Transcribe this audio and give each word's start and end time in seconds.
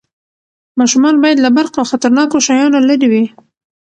ماشومان 0.79 1.15
باید 1.23 1.41
له 1.45 1.49
برق 1.55 1.73
او 1.79 1.85
خطرناکو 1.91 2.43
شیانو 2.47 2.79
لرې 2.89 3.07
وي. 3.11 3.25